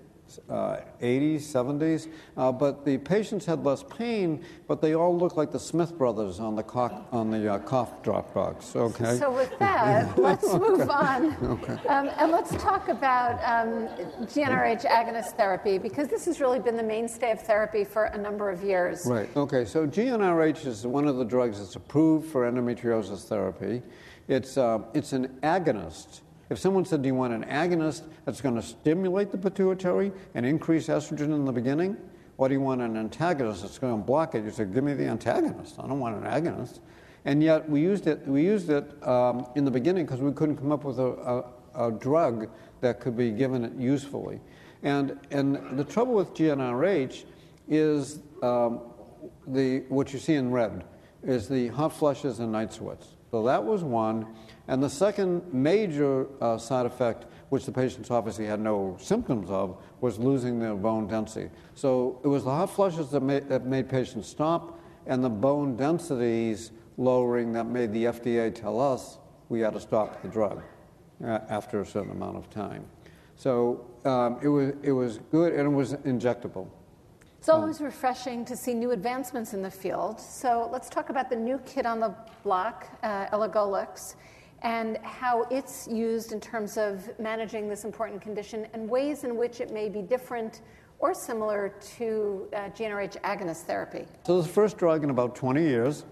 uh, 0.49 0.79
80s, 1.01 1.43
70s, 1.43 2.09
uh, 2.37 2.53
but 2.53 2.85
the 2.85 2.99
patients 2.99 3.47
had 3.47 3.65
less 3.65 3.83
pain, 3.83 4.45
but 4.67 4.81
they 4.81 4.95
all 4.95 5.17
looked 5.17 5.37
like 5.37 5.53
the 5.53 5.61
Smith 5.61 5.97
brothers 5.97 6.41
on 6.41 6.57
the, 6.57 6.63
cock, 6.63 7.07
on 7.13 7.31
the 7.31 7.53
uh, 7.53 7.59
cough 7.61 8.03
drop 8.03 8.35
box. 8.35 8.75
Okay. 8.75 9.17
So 9.19 9.31
with 9.31 9.57
that, 9.59 10.19
let's 10.19 10.53
move 10.53 10.89
on, 10.91 11.35
okay. 11.45 11.79
um, 11.89 12.11
and 12.19 12.31
let's 12.31 12.51
talk 12.63 12.89
about 12.89 13.35
um, 13.45 13.89
GnRH 14.27 14.85
agonist 14.87 15.37
therapy 15.37 15.79
because 15.79 16.09
this 16.09 16.25
has 16.27 16.41
really 16.41 16.61
been 16.61 16.77
the 16.77 16.83
mainstay 16.83 17.33
of 17.33 17.41
therapy 17.41 17.85
for 17.85 18.07
a 18.07 18.19
number 18.19 18.51
of 18.51 18.63
years. 18.63 19.07
Right. 19.07 19.29
Okay. 19.37 19.65
So 19.65 19.87
GnRH 19.87 20.67
is 20.67 20.87
one 20.87 21.07
of 21.07 21.17
the 21.17 21.25
drugs 21.25 21.59
that's 21.59 21.77
approved 21.77 22.31
for 22.31 22.51
endometriosis 22.51 23.27
therapy. 23.29 23.83
It's 24.29 24.57
uh, 24.57 24.81
it's 24.93 25.13
an 25.13 25.29
agonist 25.43 26.21
if 26.51 26.59
someone 26.59 26.85
said, 26.85 27.03
Do 27.03 27.09
you 27.09 27.15
want 27.15 27.33
an 27.33 27.45
agonist 27.45 28.03
that's 28.25 28.41
going 28.41 28.55
to 28.55 28.63
stimulate 28.63 29.31
the 29.31 29.39
pituitary 29.39 30.13
and 30.35 30.47
increase 30.47 30.89
estrogen 30.89 31.35
in 31.35 31.45
the 31.45 31.53
beginning? 31.53 31.97
Or 32.39 32.49
do 32.49 32.55
you 32.55 32.61
want 32.61 32.83
an 32.83 32.97
antagonist 32.97 33.63
that's 33.63 33.79
going 33.79 33.99
to 33.99 34.05
block 34.05 34.35
it? 34.35 34.45
You 34.45 34.51
said, 34.51 34.73
Give 34.73 34.85
me 34.85 34.95
the 34.95 35.07
antagonist. 35.07 35.79
I 35.79 35.87
don't 35.87 36.01
want 36.01 36.17
an 36.17 36.31
agonist. 36.31 36.81
And 37.25 37.43
yet 37.43 37.69
we 37.69 37.81
used 37.81 38.07
it, 38.07 38.27
we 38.27 38.45
used 38.45 38.71
it 38.71 38.85
um, 39.07 39.47
in 39.57 39.65
the 39.65 39.71
beginning 39.71 40.07
because 40.07 40.21
we 40.21 40.33
couldn't 40.33 40.57
come 40.57 40.71
up 40.71 40.85
with 40.85 41.01
a, 41.01 41.45
a, 41.75 41.89
a, 41.89 41.91
drug 41.91 42.49
that 42.81 43.01
could 43.01 43.17
be 43.17 43.33
given 43.33 43.65
it 43.65 43.73
usefully. 43.75 44.41
And, 44.85 45.19
and 45.33 45.77
the 45.77 45.83
trouble 45.83 46.15
with 46.15 46.35
GnRH 46.35 47.25
is 47.69 48.21
um, 48.45 48.81
the, 49.49 49.81
what 49.89 50.13
you 50.13 50.21
see 50.21 50.35
in 50.35 50.53
red 50.53 50.85
is 51.25 51.49
the 51.49 51.67
hot 51.69 51.93
flushes 51.93 52.39
and 52.39 52.53
night 52.53 52.73
sweats. 52.73 53.09
So 53.37 53.43
that 53.43 53.63
was 53.63 53.85
one. 53.85 54.27
And 54.67 54.83
the 54.83 54.89
second 54.89 55.53
major 55.53 56.27
uh, 56.41 56.57
side 56.57 56.87
effect, 56.87 57.27
which 57.51 57.67
the 57.67 57.71
patients 57.71 58.11
obviously 58.11 58.47
had 58.47 58.61
no 58.61 58.97
symptoms 58.99 59.51
of, 59.51 59.77
was 60.01 60.19
losing 60.19 60.59
their 60.59 60.75
bone 60.75 61.07
density. 61.07 61.51
So 61.75 62.19
it 62.25 62.29
was 62.29 62.45
the 62.45 62.51
hot 62.51 62.71
flushes 62.71 63.11
that 63.11 63.21
made, 63.21 63.47
that 63.51 63.67
made 63.67 63.91
patients 63.91 64.27
stop, 64.27 64.81
and 65.07 65.23
the 65.23 65.29
bone 65.29 65.77
densities 65.77 66.71
lowering 66.97 67.53
that 67.53 67.67
made 67.67 67.93
the 67.93 68.05
FDA 68.05 68.55
tell 68.55 68.81
us 68.81 69.19
we 69.51 69.61
had 69.61 69.75
to 69.75 69.81
stop 69.81 70.23
the 70.23 70.29
drug 70.29 70.63
uh, 71.23 71.41
after 71.51 71.83
a 71.83 71.87
certain 71.87 72.13
amount 72.13 72.39
of 72.39 72.49
time. 72.49 72.87
So 73.37 73.85
um, 74.07 74.39
it, 74.43 74.49
was, 74.49 74.73
it 74.83 74.93
was 74.93 75.19
good, 75.31 75.53
and 75.53 75.67
it 75.67 75.77
was 75.77 75.93
injectable. 75.93 76.69
It's 77.39 77.49
always 77.49 77.81
refreshing 77.81 78.45
to 78.47 78.57
see 78.57 78.75
new 78.75 78.91
advancements 78.91 79.55
in 79.55 79.63
the 79.63 79.71
field. 79.71 80.21
So 80.21 80.69
let's 80.73 80.89
talk 80.89 81.11
about 81.11 81.31
the 81.31 81.37
new 81.37 81.59
kid 81.59 81.87
on 81.87 82.01
the 82.01 82.15
block, 82.43 82.87
uh, 83.03 83.27
elagolix 83.27 84.17
and 84.63 84.99
how 85.03 85.43
it's 85.51 85.87
used 85.87 86.33
in 86.33 86.41
terms 86.41 86.77
of 86.77 87.09
managing 87.19 87.69
this 87.69 87.85
important 87.85 88.21
condition 88.21 88.67
and 88.73 88.89
ways 88.89 89.25
in 89.25 89.37
which 89.37 89.61
it 89.61 89.73
may 89.73 89.89
be 89.89 90.03
different 90.03 90.63
or 90.99 91.13
similar 91.13 91.75
to 91.97 92.49
uh, 92.53 92.71
GnRH 92.71 93.21
agonist 93.21 93.63
therapy. 93.63 94.07
So, 94.25 94.37
this 94.37 94.47
is 94.47 94.49
the 94.49 94.55
first 94.55 94.79
drug 94.79 95.05
in 95.05 95.11
about 95.11 95.37
20 95.37 95.63
years, 95.63 96.05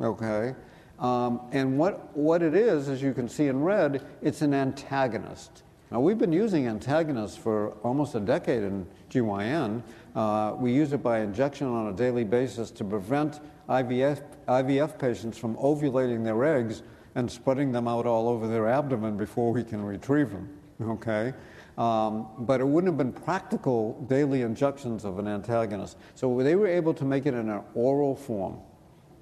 okay? 0.00 0.54
Um, 0.98 1.42
and 1.52 1.78
what, 1.78 2.16
what 2.16 2.42
it 2.42 2.54
is, 2.54 2.88
as 2.88 3.02
you 3.02 3.12
can 3.12 3.28
see 3.28 3.48
in 3.48 3.60
red, 3.60 4.06
it's 4.22 4.40
an 4.40 4.54
antagonist. 4.54 5.64
Now, 5.92 6.00
we've 6.00 6.16
been 6.16 6.32
using 6.32 6.68
antagonists 6.68 7.36
for 7.36 7.72
almost 7.82 8.14
a 8.14 8.20
decade 8.20 8.62
in 8.62 8.86
GYN. 9.10 9.82
Uh, 10.16 10.54
we 10.56 10.72
use 10.72 10.94
it 10.94 11.02
by 11.02 11.20
injection 11.20 11.66
on 11.66 11.88
a 11.88 11.92
daily 11.92 12.24
basis 12.24 12.70
to 12.70 12.82
prevent 12.82 13.40
IVF, 13.68 14.22
IVF 14.48 14.98
patients 14.98 15.36
from 15.36 15.54
ovulating 15.56 16.24
their 16.24 16.42
eggs 16.46 16.82
and 17.14 17.30
spreading 17.30 17.72
them 17.72 17.88
out 17.88 18.06
all 18.06 18.26
over 18.26 18.48
their 18.48 18.70
abdomen 18.70 19.18
before 19.18 19.52
we 19.52 19.62
can 19.62 19.84
retrieve 19.84 20.30
them. 20.30 20.48
Okay? 20.80 21.34
Um, 21.76 22.26
but 22.38 22.62
it 22.62 22.66
wouldn't 22.66 22.90
have 22.90 22.96
been 22.96 23.12
practical 23.12 24.02
daily 24.08 24.40
injections 24.40 25.04
of 25.04 25.18
an 25.18 25.28
antagonist. 25.28 25.98
So 26.14 26.42
they 26.42 26.54
were 26.54 26.68
able 26.68 26.94
to 26.94 27.04
make 27.04 27.26
it 27.26 27.34
in 27.34 27.50
an 27.50 27.60
oral 27.74 28.16
form. 28.16 28.58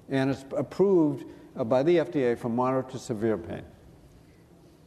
And 0.07 0.29
it's 0.29 0.45
approved 0.55 1.25
uh, 1.57 1.65
by 1.65 1.83
the 1.83 1.97
FDA 1.97 2.37
for 2.37 2.47
moderate 2.47 2.87
to 2.91 2.97
severe 2.97 3.37
pain. 3.37 3.63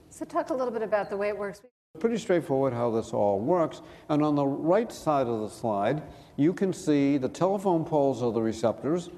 So, 0.08 0.24
talk 0.24 0.50
a 0.50 0.54
little 0.54 0.72
bit 0.72 0.82
about 0.82 1.10
the 1.10 1.16
way 1.16 1.26
it 1.26 1.36
works. 1.36 1.60
Pretty 2.00 2.18
straightforward 2.18 2.72
how 2.72 2.90
this 2.90 3.12
all 3.12 3.38
works. 3.38 3.80
And 4.08 4.22
on 4.22 4.34
the 4.34 4.44
right 4.44 4.90
side 4.90 5.28
of 5.28 5.40
the 5.40 5.48
slide, 5.48 6.02
you 6.36 6.52
can 6.52 6.72
see 6.72 7.18
the 7.18 7.28
telephone 7.28 7.84
poles 7.84 8.20
are 8.20 8.32
the 8.32 8.42
receptors, 8.42 9.10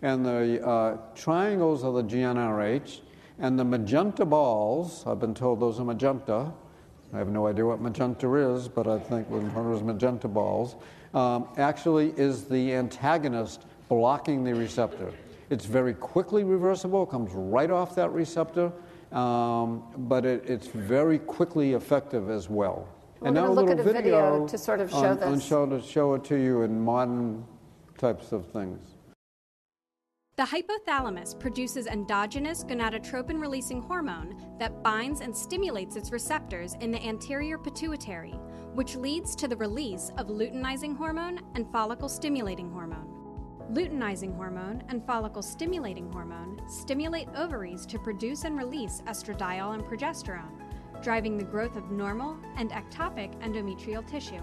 and 0.00 0.24
the 0.24 0.64
uh, 0.64 0.96
triangles 1.16 1.82
are 1.82 1.92
the 1.92 2.04
GnRH, 2.04 3.00
and 3.40 3.58
the 3.58 3.64
magenta 3.64 4.24
balls, 4.24 5.04
I've 5.08 5.18
been 5.18 5.34
told 5.34 5.58
those 5.58 5.80
are 5.80 5.84
magenta. 5.84 6.52
I 7.12 7.18
have 7.18 7.28
no 7.28 7.48
idea 7.48 7.66
what 7.66 7.80
magenta 7.80 8.32
is, 8.34 8.68
but 8.68 8.86
I 8.86 9.00
think 9.00 9.28
known 9.28 9.74
as 9.74 9.82
magenta 9.82 10.28
balls, 10.28 10.76
um, 11.14 11.48
actually 11.58 12.14
is 12.16 12.44
the 12.44 12.74
antagonist 12.74 13.66
blocking 13.88 14.44
the 14.44 14.54
receptor. 14.54 15.12
It's 15.50 15.64
very 15.64 15.94
quickly 15.94 16.44
reversible, 16.44 17.06
comes 17.06 17.32
right 17.32 17.72
off 17.72 17.96
that 17.96 18.12
receptor, 18.12 18.70
um, 19.12 19.82
but 20.08 20.24
it, 20.24 20.44
it's 20.48 20.68
very 20.68 21.18
quickly 21.18 21.72
effective 21.74 22.30
as 22.30 22.48
well. 22.48 22.88
We're 23.20 23.28
and 23.28 23.34
now 23.34 23.48
a 23.48 23.52
little 23.52 23.76
video, 23.76 23.92
video, 23.92 24.48
to 24.48 24.58
sort 24.58 24.80
of 24.80 24.90
show 24.90 24.96
on, 24.96 25.16
this. 25.16 25.26
On 25.26 25.40
show, 25.40 25.66
to 25.66 25.82
show 25.82 26.14
it 26.14 26.24
to 26.24 26.36
you 26.36 26.62
in 26.62 26.80
modern 26.80 27.44
types 27.98 28.32
of 28.32 28.46
things. 28.46 28.94
The 30.36 30.46
hypothalamus 30.46 31.38
produces 31.38 31.86
endogenous 31.86 32.64
gonadotropin 32.64 33.38
releasing 33.38 33.82
hormone 33.82 34.40
that 34.58 34.82
binds 34.82 35.20
and 35.20 35.36
stimulates 35.36 35.96
its 35.96 36.12
receptors 36.12 36.76
in 36.80 36.90
the 36.90 37.02
anterior 37.06 37.58
pituitary, 37.58 38.32
which 38.72 38.96
leads 38.96 39.36
to 39.36 39.48
the 39.48 39.56
release 39.56 40.10
of 40.16 40.28
luteinizing 40.28 40.96
hormone 40.96 41.40
and 41.56 41.70
follicle 41.70 42.08
stimulating 42.08 42.70
hormone. 42.70 43.09
Luteinizing 43.72 44.34
hormone 44.34 44.82
and 44.88 45.06
follicle 45.06 45.42
stimulating 45.42 46.10
hormone 46.12 46.60
stimulate 46.68 47.28
ovaries 47.36 47.86
to 47.86 48.00
produce 48.00 48.42
and 48.42 48.58
release 48.58 49.00
estradiol 49.06 49.74
and 49.74 49.84
progesterone, 49.84 50.50
driving 51.04 51.38
the 51.38 51.44
growth 51.44 51.76
of 51.76 51.92
normal 51.92 52.36
and 52.56 52.72
ectopic 52.72 53.32
endometrial 53.42 54.04
tissue. 54.10 54.42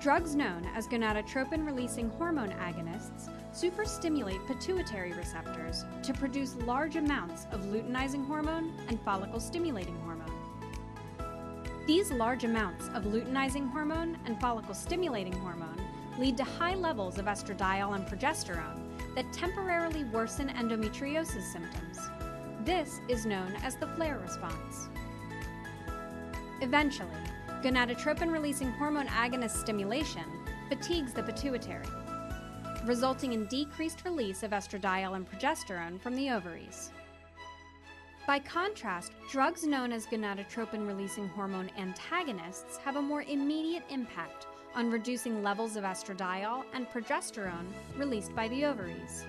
Drugs 0.00 0.34
known 0.34 0.64
as 0.74 0.88
gonadotropin 0.88 1.66
releasing 1.66 2.08
hormone 2.08 2.52
agonists 2.52 3.28
superstimulate 3.52 4.40
pituitary 4.46 5.12
receptors 5.12 5.84
to 6.02 6.14
produce 6.14 6.56
large 6.64 6.96
amounts 6.96 7.46
of 7.52 7.66
luteinizing 7.66 8.26
hormone 8.26 8.72
and 8.88 8.98
follicle 9.02 9.40
stimulating 9.40 9.96
hormone. 9.96 10.32
These 11.86 12.12
large 12.12 12.44
amounts 12.44 12.88
of 12.94 13.04
luteinizing 13.04 13.70
hormone 13.70 14.16
and 14.24 14.40
follicle 14.40 14.74
stimulating 14.74 15.34
hormone 15.34 15.79
lead 16.20 16.36
to 16.36 16.44
high 16.44 16.74
levels 16.74 17.18
of 17.18 17.24
estradiol 17.24 17.94
and 17.94 18.06
progesterone 18.06 18.86
that 19.14 19.32
temporarily 19.32 20.04
worsen 20.04 20.50
endometriosis 20.50 21.50
symptoms. 21.50 21.98
This 22.62 23.00
is 23.08 23.24
known 23.24 23.54
as 23.62 23.76
the 23.76 23.86
flare 23.86 24.18
response. 24.18 24.90
Eventually, 26.60 27.08
gonadotropin 27.62 28.30
releasing 28.30 28.70
hormone 28.72 29.06
agonist 29.06 29.56
stimulation 29.56 30.24
fatigues 30.68 31.14
the 31.14 31.22
pituitary, 31.22 31.88
resulting 32.84 33.32
in 33.32 33.46
decreased 33.46 34.04
release 34.04 34.42
of 34.42 34.50
estradiol 34.50 35.16
and 35.16 35.28
progesterone 35.28 35.98
from 35.98 36.14
the 36.14 36.28
ovaries. 36.28 36.90
By 38.26 38.40
contrast, 38.40 39.12
drugs 39.30 39.64
known 39.64 39.90
as 39.90 40.06
gonadotropin 40.06 40.86
releasing 40.86 41.28
hormone 41.28 41.70
antagonists 41.78 42.76
have 42.84 42.96
a 42.96 43.02
more 43.02 43.22
immediate 43.22 43.84
impact 43.88 44.46
on 44.74 44.90
reducing 44.90 45.42
levels 45.42 45.76
of 45.76 45.84
estradiol 45.84 46.64
and 46.74 46.88
progesterone 46.90 47.66
released 47.96 48.34
by 48.34 48.48
the 48.48 48.64
ovaries. 48.64 49.24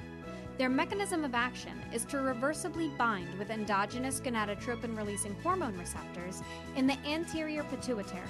Their 0.57 0.69
mechanism 0.69 1.23
of 1.23 1.33
action 1.33 1.81
is 1.93 2.05
to 2.05 2.17
reversibly 2.17 2.95
bind 2.97 3.33
with 3.39 3.49
endogenous 3.49 4.19
gonadotropin 4.19 4.95
releasing 4.95 5.35
hormone 5.41 5.77
receptors 5.77 6.43
in 6.75 6.85
the 6.85 6.97
anterior 7.05 7.63
pituitary. 7.63 8.21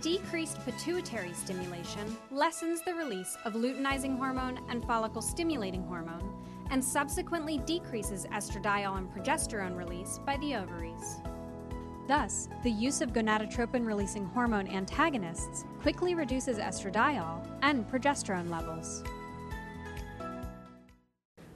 Decreased 0.00 0.58
pituitary 0.64 1.32
stimulation 1.32 2.16
lessens 2.32 2.82
the 2.82 2.94
release 2.94 3.36
of 3.44 3.52
luteinizing 3.52 4.18
hormone 4.18 4.58
and 4.68 4.84
follicle 4.84 5.22
stimulating 5.22 5.84
hormone, 5.84 6.34
and 6.70 6.82
subsequently 6.82 7.58
decreases 7.58 8.26
estradiol 8.26 8.98
and 8.98 9.08
progesterone 9.12 9.76
release 9.76 10.18
by 10.26 10.36
the 10.38 10.56
ovaries. 10.56 11.20
Thus, 12.08 12.48
the 12.62 12.70
use 12.70 13.00
of 13.00 13.12
gonadotropin 13.12 13.86
releasing 13.86 14.26
hormone 14.26 14.66
antagonists 14.68 15.64
quickly 15.80 16.14
reduces 16.14 16.58
estradiol 16.58 17.46
and 17.62 17.88
progesterone 17.88 18.50
levels. 18.50 19.04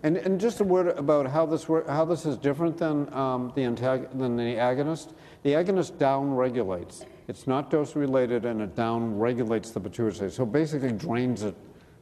And, 0.02 0.16
and 0.18 0.40
just 0.40 0.60
a 0.60 0.64
word 0.64 0.88
about 0.98 1.26
how 1.26 1.46
this, 1.46 1.64
how 1.64 2.04
this 2.04 2.26
is 2.26 2.36
different 2.36 2.78
than, 2.78 3.12
um, 3.12 3.52
the 3.56 3.62
antag- 3.62 4.16
than 4.16 4.36
the 4.36 4.54
agonist. 4.54 5.14
The 5.42 5.52
agonist 5.52 5.98
down 5.98 6.34
regulates. 6.34 7.04
It's 7.26 7.48
not 7.48 7.70
dose 7.70 7.96
related 7.96 8.44
and 8.44 8.60
it 8.60 8.76
down 8.76 9.18
regulates 9.18 9.72
the 9.72 9.80
pituitary. 9.80 10.30
So 10.30 10.46
basically 10.46 10.92
drains 10.92 11.42
it 11.42 11.56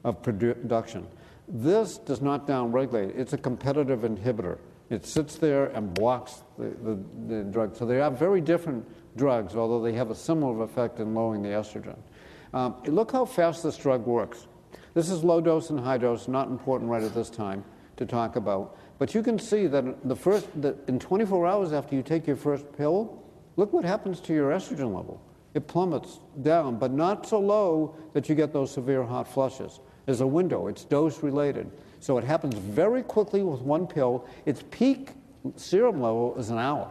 of 0.05 0.23
production. 0.23 1.07
This 1.49 1.97
does 1.99 2.21
not 2.21 2.47
down 2.47 2.73
regulate, 2.73 3.15
it's 3.17 3.33
a 3.33 3.39
competitive 3.39 4.01
inhibitor. 4.01 4.59
It 4.91 5.07
sits 5.07 5.37
there 5.37 5.67
and 5.67 5.93
blocks 5.93 6.43
the, 6.59 6.71
the, 6.83 6.99
the 7.26 7.45
drug. 7.45 7.76
So 7.76 7.87
they 7.87 8.00
are 8.00 8.11
very 8.11 8.41
different 8.41 8.87
drugs, 9.17 9.57
although 9.57 9.83
they 9.83 9.93
have 9.93 10.11
a 10.11 10.14
similar 10.14 10.62
effect 10.62 11.00
in 11.00 11.14
lowering 11.14 11.43
the 11.43 11.49
estrogen. 11.49 11.97
Um, 12.53 12.76
look 12.87 13.12
how 13.12 13.25
fast 13.25 13.62
this 13.62 13.76
drug 13.76 14.07
works. 14.07 14.47
This 14.95 15.11
is 15.11 15.25
low 15.25 15.41
dose 15.41 15.71
and 15.71 15.81
high 15.81 15.99
dose, 15.99 16.29
not 16.29 16.49
important 16.49 16.91
right 16.91 17.03
at 17.03 17.14
this 17.14 17.31
time 17.31 17.64
to 17.97 18.07
talk 18.07 18.37
about. 18.37 18.76
But 18.99 19.14
you 19.14 19.23
can 19.23 19.38
see 19.38 19.67
that 19.67 20.09
the 20.09 20.14
first, 20.14 20.47
that 20.62 20.76
in 20.88 20.99
24 20.99 21.47
hours 21.47 21.73
after 21.73 21.97
you 21.97 22.03
take 22.03 22.26
your 22.26 22.37
first 22.37 22.64
pill, 22.76 23.23
look 23.57 23.73
what 23.73 23.85
happens 23.85 24.21
to 24.21 24.35
your 24.35 24.50
estrogen 24.50 24.95
level. 24.95 25.21
It 25.55 25.67
plummets 25.67 26.21
down, 26.43 26.79
but 26.79 26.93
not 26.93 27.26
so 27.26 27.41
low 27.41 27.97
that 28.12 28.29
you 28.29 28.35
get 28.35 28.53
those 28.53 28.73
severe 28.73 29.03
hot 29.05 29.26
flushes. 29.26 29.81
There's 30.07 30.21
a 30.21 30.26
window, 30.26 30.67
it's 30.67 30.85
dose 30.85 31.23
related. 31.23 31.71
So 32.04 32.18
it 32.18 32.25
happens 32.25 32.56
very 32.56 33.02
quickly 33.02 33.42
with 33.42 33.62
one 33.62 33.87
pill. 33.87 34.26
Its 34.44 34.62
peak 34.70 35.12
serum 35.56 36.02
level 36.02 36.37
is 36.37 36.50
an 36.50 36.58
hour. 36.58 36.90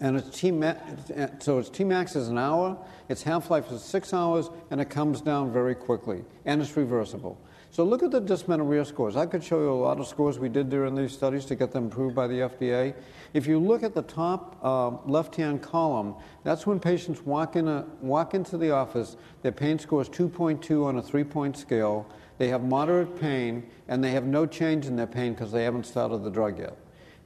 And 0.00 0.18
its 0.18 0.38
T 0.38 0.50
so 0.50 1.58
its 1.58 1.70
Tmax 1.70 2.14
is 2.14 2.28
an 2.28 2.36
hour, 2.36 2.76
its 3.08 3.22
half 3.22 3.50
life 3.50 3.72
is 3.72 3.82
six 3.82 4.12
hours, 4.12 4.50
and 4.70 4.82
it 4.82 4.90
comes 4.90 5.22
down 5.22 5.50
very 5.50 5.74
quickly. 5.74 6.26
And 6.44 6.60
it's 6.60 6.76
reversible. 6.76 7.40
So 7.70 7.84
look 7.84 8.02
at 8.02 8.10
the 8.10 8.20
dysmenorrhea 8.20 8.84
scores. 8.84 9.16
I 9.16 9.24
could 9.24 9.42
show 9.42 9.58
you 9.60 9.72
a 9.72 9.72
lot 9.72 9.98
of 9.98 10.06
scores 10.06 10.38
we 10.38 10.50
did 10.50 10.68
during 10.68 10.94
these 10.94 11.12
studies 11.12 11.46
to 11.46 11.54
get 11.54 11.72
them 11.72 11.86
approved 11.86 12.14
by 12.14 12.26
the 12.26 12.40
FDA. 12.40 12.94
If 13.32 13.46
you 13.46 13.58
look 13.58 13.82
at 13.82 13.94
the 13.94 14.02
top 14.02 14.58
uh, 14.62 14.90
left-hand 15.10 15.62
column, 15.62 16.16
that's 16.42 16.66
when 16.66 16.78
patients 16.78 17.22
walk, 17.22 17.56
in 17.56 17.66
a, 17.66 17.86
walk 18.02 18.34
into 18.34 18.58
the 18.58 18.72
office, 18.72 19.16
their 19.40 19.52
pain 19.52 19.78
score 19.78 20.02
is 20.02 20.10
2.2 20.10 20.84
on 20.84 20.98
a 20.98 21.02
three-point 21.02 21.56
scale, 21.56 22.06
they 22.38 22.48
have 22.48 22.64
moderate 22.64 23.20
pain, 23.20 23.64
and 23.88 24.02
they 24.02 24.10
have 24.10 24.24
no 24.24 24.46
change 24.46 24.86
in 24.86 24.96
their 24.96 25.06
pain 25.06 25.34
because 25.34 25.52
they 25.52 25.64
haven't 25.64 25.86
started 25.86 26.24
the 26.24 26.30
drug 26.30 26.58
yet. 26.58 26.76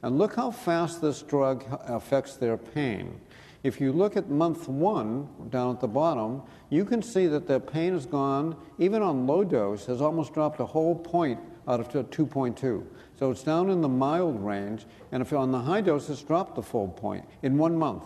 And 0.03 0.19
look 0.19 0.37
how 0.37 0.51
fast 0.51 1.01
this 1.01 1.23
drug 1.23 1.65
affects 1.87 2.37
their 2.37 2.57
pain. 2.57 3.21
If 3.65 3.81
you 3.81 3.93
look 3.93 4.17
at 4.17 4.31
month 4.31 4.69
one, 4.69 5.29
down 5.51 5.75
at 5.75 5.81
the 5.81 5.89
bottom, 5.89 6.43
you 6.71 6.85
can 6.85 7.03
see 7.03 7.27
that 7.27 7.49
their 7.49 7.59
pain 7.59 7.93
has 7.93 8.07
gone, 8.07 8.57
even 8.79 9.03
on 9.03 9.27
low 9.27 9.43
dose, 9.43 9.87
has 9.87 10.01
almost 10.01 10.33
dropped 10.33 10.61
a 10.61 10.67
whole 10.67 10.95
point 10.95 11.41
out 11.67 11.81
of 11.81 11.89
2.2. 11.89 12.85
So 13.19 13.31
it's 13.31 13.43
down 13.43 13.69
in 13.71 13.81
the 13.81 13.89
mild 13.89 14.45
range, 14.45 14.87
and 15.11 15.21
if 15.21 15.33
on 15.33 15.51
the 15.51 15.59
high 15.59 15.81
dose, 15.81 16.09
it's 16.09 16.23
dropped 16.23 16.55
the 16.55 16.63
full 16.63 16.89
point 16.89 17.25
in 17.43 17.59
one 17.59 17.77
month. 17.77 18.05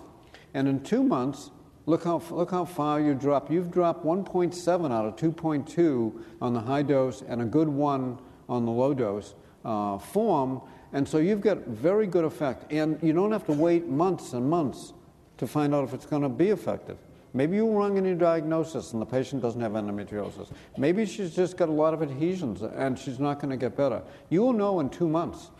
And 0.54 0.66
in 0.66 0.82
two 0.82 1.02
months, 1.02 1.50
Look 1.86 2.04
how, 2.04 2.22
look 2.30 2.52
how 2.52 2.64
far 2.64 3.00
you 3.00 3.14
drop. 3.14 3.50
You've 3.50 3.70
dropped 3.70 4.04
1.7 4.04 4.92
out 4.92 5.04
of 5.04 5.16
2.2 5.16 6.22
on 6.40 6.54
the 6.54 6.60
high 6.60 6.82
dose 6.82 7.22
and 7.22 7.42
a 7.42 7.44
good 7.44 7.68
one 7.68 8.18
on 8.48 8.64
the 8.64 8.70
low 8.70 8.94
dose 8.94 9.34
uh, 9.64 9.98
form. 9.98 10.60
And 10.92 11.08
so 11.08 11.18
you've 11.18 11.40
got 11.40 11.66
very 11.66 12.06
good 12.06 12.24
effect. 12.24 12.72
And 12.72 13.02
you 13.02 13.12
don't 13.12 13.32
have 13.32 13.46
to 13.46 13.52
wait 13.52 13.88
months 13.88 14.32
and 14.32 14.48
months 14.48 14.92
to 15.38 15.46
find 15.46 15.74
out 15.74 15.82
if 15.82 15.92
it's 15.92 16.06
going 16.06 16.22
to 16.22 16.28
be 16.28 16.50
effective. 16.50 16.98
Maybe 17.34 17.56
you're 17.56 17.70
wrong 17.70 17.96
in 17.96 18.04
your 18.04 18.14
diagnosis 18.14 18.92
and 18.92 19.00
the 19.00 19.06
patient 19.06 19.40
doesn't 19.40 19.60
have 19.60 19.72
endometriosis. 19.72 20.52
Maybe 20.76 21.06
she's 21.06 21.34
just 21.34 21.56
got 21.56 21.70
a 21.70 21.72
lot 21.72 21.94
of 21.94 22.02
adhesions 22.02 22.62
and 22.62 22.98
she's 22.98 23.18
not 23.18 23.40
going 23.40 23.50
to 23.50 23.56
get 23.56 23.74
better. 23.74 24.02
You 24.28 24.42
will 24.42 24.52
know 24.52 24.80
in 24.80 24.90
two 24.90 25.08
months 25.08 25.50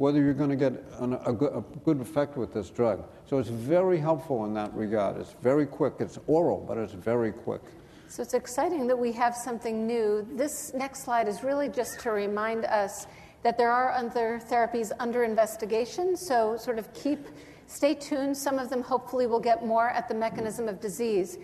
whether 0.00 0.18
you're 0.18 0.32
going 0.32 0.48
to 0.48 0.56
get 0.56 0.72
an, 1.00 1.12
a, 1.26 1.32
good, 1.32 1.52
a 1.52 1.60
good 1.84 2.00
effect 2.00 2.38
with 2.38 2.54
this 2.54 2.70
drug. 2.70 3.04
So 3.26 3.36
it's 3.36 3.50
very 3.50 3.98
helpful 3.98 4.46
in 4.46 4.54
that 4.54 4.72
regard. 4.72 5.20
It's 5.20 5.34
very 5.42 5.66
quick. 5.66 5.96
It's 5.98 6.18
oral, 6.26 6.64
but 6.66 6.78
it's 6.78 6.94
very 6.94 7.32
quick. 7.32 7.60
So 8.08 8.22
it's 8.22 8.32
exciting 8.32 8.86
that 8.86 8.98
we 8.98 9.12
have 9.12 9.36
something 9.36 9.86
new. 9.86 10.26
This 10.36 10.72
next 10.72 11.04
slide 11.04 11.28
is 11.28 11.42
really 11.42 11.68
just 11.68 12.00
to 12.00 12.12
remind 12.12 12.64
us 12.64 13.08
that 13.42 13.58
there 13.58 13.70
are 13.70 13.92
other 13.92 14.40
therapies 14.50 14.90
under 14.98 15.22
investigation. 15.22 16.16
So, 16.16 16.56
sort 16.56 16.78
of 16.78 16.90
keep, 16.94 17.26
stay 17.66 17.92
tuned. 17.92 18.34
Some 18.34 18.58
of 18.58 18.70
them 18.70 18.80
hopefully 18.80 19.26
will 19.26 19.38
get 19.38 19.66
more 19.66 19.90
at 19.90 20.08
the 20.08 20.14
mechanism 20.14 20.66
of 20.66 20.80
disease. 20.80 21.36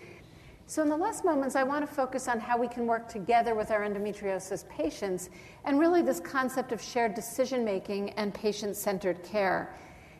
So, 0.69 0.81
in 0.81 0.89
the 0.89 0.97
last 0.97 1.23
moments, 1.23 1.55
I 1.55 1.63
want 1.63 1.87
to 1.87 1.93
focus 1.93 2.27
on 2.27 2.41
how 2.41 2.57
we 2.57 2.67
can 2.67 2.85
work 2.85 3.07
together 3.07 3.55
with 3.55 3.71
our 3.71 3.87
endometriosis 3.87 4.67
patients 4.67 5.29
and 5.63 5.79
really 5.79 6.01
this 6.01 6.19
concept 6.19 6.73
of 6.73 6.81
shared 6.81 7.13
decision 7.13 7.63
making 7.63 8.09
and 8.11 8.33
patient 8.33 8.75
centered 8.75 9.23
care. 9.23 9.73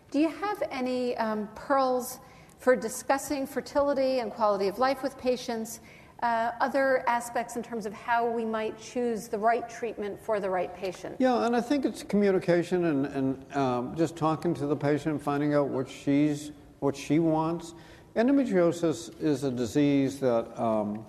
Do 0.10 0.20
you 0.20 0.30
have 0.30 0.64
any 0.72 1.18
um, 1.18 1.50
pearls 1.54 2.20
for 2.60 2.78
discussing 2.78 3.46
fertility 3.46 4.20
and 4.20 4.32
quality 4.32 4.70
of 4.70 4.80
life 4.80 5.04
with 5.04 5.18
patients? 5.18 5.82
uh, 6.24 6.52
other 6.62 7.04
aspects 7.08 7.56
in 7.56 7.64
terms 7.64 7.86
of 7.86 7.94
how 7.94 8.28
we 8.28 8.44
might 8.44 8.80
choose 8.80 9.28
the 9.28 9.38
right 9.38 9.70
treatment 9.70 10.20
for 10.20 10.40
the 10.40 10.50
right 10.50 10.76
patient. 10.76 11.16
Yeah, 11.20 11.46
and 11.46 11.56
I 11.56 11.62
think 11.62 11.86
it's 11.86 12.04
communication 12.04 12.86
and, 12.86 13.06
and 13.06 13.56
um, 13.56 13.96
just 13.96 14.16
talking 14.16 14.54
to 14.56 14.66
the 14.66 14.76
patient, 14.76 15.22
finding 15.22 15.54
out 15.54 15.68
what 15.68 15.88
she's 15.88 16.52
what 16.80 16.96
she 16.96 17.20
wants. 17.20 17.74
Endometriosis 18.18 19.12
is 19.22 19.44
a 19.44 19.52
disease 19.52 20.20
that 20.20 20.60
um, 20.60 21.06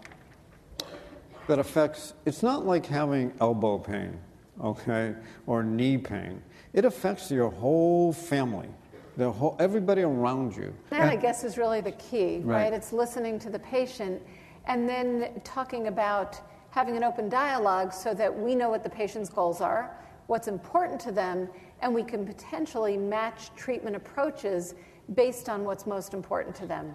that 1.46 1.58
affects. 1.58 2.12
It's 2.26 2.42
not 2.42 2.66
like 2.66 2.84
having 2.84 3.32
elbow 3.40 3.78
pain, 3.78 4.18
okay, 4.62 5.14
or 5.46 5.62
knee 5.62 5.96
pain. 5.96 6.42
It 6.74 6.84
affects 6.84 7.30
your 7.30 7.48
whole 7.48 8.12
family. 8.12 8.68
The 9.16 9.32
whole, 9.32 9.56
everybody 9.58 10.02
around 10.02 10.54
you. 10.54 10.74
That, 10.90 11.00
and, 11.00 11.10
I 11.10 11.16
guess, 11.16 11.44
is 11.44 11.56
really 11.56 11.80
the 11.80 11.92
key, 11.92 12.40
right? 12.44 12.64
right? 12.64 12.72
It's 12.74 12.92
listening 12.92 13.38
to 13.38 13.48
the 13.48 13.58
patient 13.58 14.20
and 14.66 14.86
then 14.86 15.40
talking 15.44 15.86
about 15.86 16.38
having 16.68 16.94
an 16.98 17.04
open 17.04 17.30
dialogue 17.30 17.94
so 17.94 18.12
that 18.12 18.38
we 18.38 18.54
know 18.54 18.68
what 18.68 18.84
the 18.84 18.90
patient's 18.90 19.30
goals 19.30 19.62
are, 19.62 19.96
what's 20.26 20.46
important 20.46 21.00
to 21.00 21.10
them, 21.10 21.48
and 21.80 21.94
we 21.94 22.02
can 22.02 22.26
potentially 22.26 22.98
match 22.98 23.48
treatment 23.56 23.96
approaches 23.96 24.74
based 25.14 25.48
on 25.48 25.64
what's 25.64 25.86
most 25.86 26.14
important 26.14 26.54
to 26.56 26.66
them. 26.66 26.94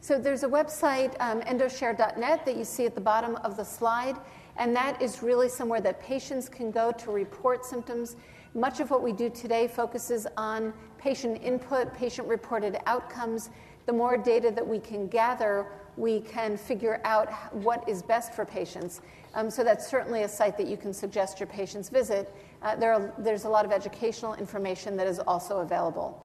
So 0.00 0.18
there's 0.18 0.42
a 0.42 0.48
website, 0.48 1.14
um, 1.20 1.40
endoshare.net, 1.42 2.44
that 2.44 2.56
you 2.56 2.64
see 2.64 2.86
at 2.86 2.94
the 2.94 3.00
bottom 3.00 3.36
of 3.36 3.56
the 3.56 3.64
slide, 3.64 4.16
and 4.56 4.74
that 4.74 5.00
is 5.00 5.22
really 5.22 5.48
somewhere 5.48 5.80
that 5.80 6.02
patients 6.02 6.48
can 6.48 6.70
go 6.70 6.90
to 6.92 7.10
report 7.10 7.64
symptoms. 7.64 8.16
Much 8.54 8.80
of 8.80 8.90
what 8.90 9.02
we 9.02 9.12
do 9.12 9.30
today 9.30 9.68
focuses 9.68 10.26
on 10.36 10.72
patient 10.98 11.40
input, 11.42 11.94
patient 11.94 12.26
reported 12.28 12.76
outcomes. 12.86 13.50
The 13.86 13.92
more 13.92 14.16
data 14.16 14.50
that 14.50 14.66
we 14.66 14.78
can 14.78 15.06
gather 15.06 15.66
we 15.96 16.20
can 16.20 16.56
figure 16.56 17.00
out 17.04 17.32
what 17.54 17.86
is 17.88 18.02
best 18.02 18.32
for 18.34 18.44
patients. 18.44 19.00
Um, 19.34 19.50
so 19.50 19.64
that's 19.64 19.86
certainly 19.86 20.22
a 20.22 20.28
site 20.28 20.56
that 20.58 20.66
you 20.66 20.76
can 20.76 20.92
suggest 20.92 21.40
your 21.40 21.46
patients 21.46 21.88
visit. 21.88 22.34
Uh, 22.62 22.76
there 22.76 22.92
are, 22.92 23.12
there's 23.18 23.44
a 23.44 23.48
lot 23.48 23.64
of 23.64 23.72
educational 23.72 24.34
information 24.34 24.96
that 24.96 25.06
is 25.06 25.18
also 25.18 25.58
available. 25.60 26.21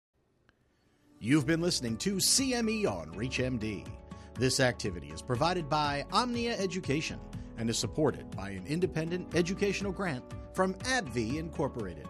You've 1.20 1.48
been 1.48 1.62
listening 1.62 1.98
to 1.98 2.18
CME 2.18 2.86
on 2.86 3.08
ReachMD. 3.16 3.88
This 4.36 4.60
activity 4.60 5.08
is 5.08 5.20
provided 5.20 5.68
by 5.68 6.06
Omnia 6.12 6.56
Education 6.60 7.20
and 7.58 7.72
is 7.72 7.78
supported 7.80 8.30
by 8.36 8.52
an 8.52 8.68
independent 8.68 9.34
educational 9.34 9.92
grant 9.92 10.24
from 10.54 10.76
AbbVie 10.76 11.38
Incorporated. 11.38 12.08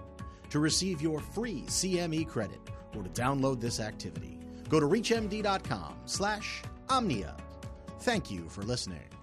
To 0.50 0.60
receive 0.60 1.02
your 1.02 1.22
free 1.22 1.64
CME 1.68 2.28
credit 2.28 2.60
or 2.98 3.04
to 3.04 3.10
download 3.10 3.62
this 3.62 3.80
activity, 3.80 4.40
go 4.68 4.78
to 4.78 4.86
reachmd.com 4.86 5.96
slash 6.04 6.62
omnia. 6.90 7.38
Thank 8.02 8.30
you 8.30 8.50
for 8.50 8.64
listening. 8.64 9.17